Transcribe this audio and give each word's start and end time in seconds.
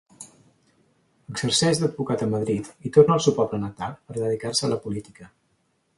Exerceix 1.33 1.81
d'advocat 1.83 2.23
a 2.27 2.29
Madrid 2.33 2.71
i 2.89 2.93
torna 2.97 3.15
al 3.19 3.23
seu 3.27 3.37
poble 3.41 3.63
natal 3.67 3.95
per 4.09 4.19
dedicar-se 4.21 4.67
a 4.69 4.71
la 4.73 4.81
política. 4.87 5.33